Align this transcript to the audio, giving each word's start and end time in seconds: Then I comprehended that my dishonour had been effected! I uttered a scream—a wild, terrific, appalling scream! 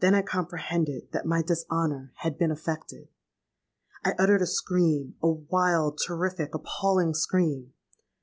Then 0.00 0.14
I 0.14 0.20
comprehended 0.20 1.08
that 1.12 1.24
my 1.24 1.40
dishonour 1.40 2.12
had 2.16 2.36
been 2.36 2.50
effected! 2.50 3.08
I 4.04 4.12
uttered 4.18 4.42
a 4.42 4.46
scream—a 4.46 5.26
wild, 5.30 5.98
terrific, 6.06 6.54
appalling 6.54 7.14
scream! 7.14 7.72